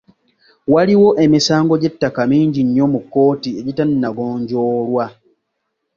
Waliwo 0.73 1.09
emisango 1.25 1.73
gy'ettaka 1.81 2.21
mingi 2.31 2.59
nnyo 2.65 2.85
mu 2.93 2.99
kkooti 3.03 3.49
egitannagonjoolwa. 3.59 5.05